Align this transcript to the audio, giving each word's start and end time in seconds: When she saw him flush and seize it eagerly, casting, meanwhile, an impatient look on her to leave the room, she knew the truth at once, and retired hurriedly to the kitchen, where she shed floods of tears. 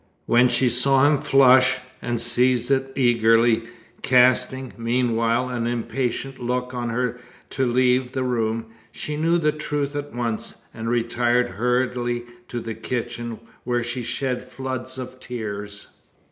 When 0.25 0.49
she 0.49 0.67
saw 0.67 1.05
him 1.05 1.19
flush 1.21 1.77
and 2.01 2.19
seize 2.19 2.71
it 2.71 2.91
eagerly, 2.95 3.65
casting, 4.01 4.73
meanwhile, 4.75 5.47
an 5.49 5.67
impatient 5.67 6.39
look 6.39 6.73
on 6.73 6.89
her 6.89 7.19
to 7.51 7.67
leave 7.71 8.11
the 8.13 8.23
room, 8.23 8.65
she 8.91 9.15
knew 9.15 9.37
the 9.37 9.51
truth 9.51 9.95
at 9.95 10.11
once, 10.11 10.55
and 10.73 10.89
retired 10.89 11.49
hurriedly 11.49 12.23
to 12.47 12.59
the 12.59 12.73
kitchen, 12.73 13.41
where 13.63 13.83
she 13.83 14.01
shed 14.01 14.43
floods 14.43 14.97
of 14.97 15.19
tears. 15.19 15.89